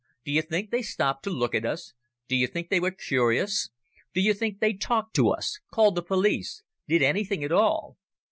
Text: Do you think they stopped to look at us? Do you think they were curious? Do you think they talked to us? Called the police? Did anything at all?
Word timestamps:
Do 0.25 0.31
you 0.31 0.41
think 0.41 0.71
they 0.71 0.81
stopped 0.81 1.21
to 1.25 1.29
look 1.29 1.53
at 1.53 1.63
us? 1.63 1.93
Do 2.27 2.35
you 2.35 2.47
think 2.47 2.69
they 2.69 2.79
were 2.79 2.89
curious? 2.89 3.69
Do 4.15 4.21
you 4.21 4.33
think 4.33 4.59
they 4.59 4.73
talked 4.73 5.15
to 5.17 5.29
us? 5.29 5.59
Called 5.71 5.93
the 5.93 6.01
police? 6.01 6.63
Did 6.87 7.03
anything 7.03 7.43
at 7.43 7.51
all? 7.51 7.97